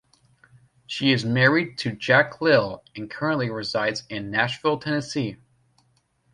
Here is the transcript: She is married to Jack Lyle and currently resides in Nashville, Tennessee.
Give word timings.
She 0.87 1.11
is 1.11 1.23
married 1.23 1.77
to 1.77 1.91
Jack 1.91 2.41
Lyle 2.41 2.83
and 2.95 3.07
currently 3.07 3.51
resides 3.51 4.01
in 4.09 4.31
Nashville, 4.31 4.79
Tennessee. 4.79 5.37